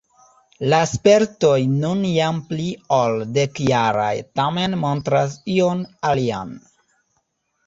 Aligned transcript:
La 0.73 0.77
spertoj 0.91 1.57
nun 1.73 2.01
jam 2.11 2.39
pli 2.53 2.65
ol 3.01 3.19
dekjaraj 3.35 4.15
tamen 4.41 4.75
montras 4.87 5.37
ion 5.59 5.85
alian. 6.13 6.57